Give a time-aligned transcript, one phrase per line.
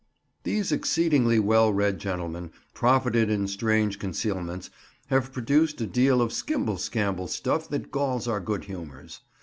[0.41, 4.71] These exceedingly well read gentlemen, profited in strange concealments,
[5.09, 9.19] have produced a deal of skimble skamble stuff that galls our good humours.